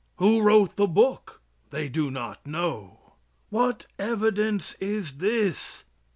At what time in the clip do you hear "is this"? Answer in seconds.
4.79-5.85